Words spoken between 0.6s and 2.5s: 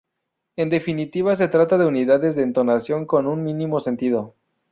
definitiva, se trata de unidades de